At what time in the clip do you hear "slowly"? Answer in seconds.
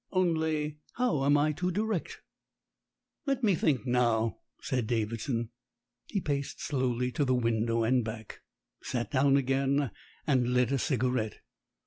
6.59-7.11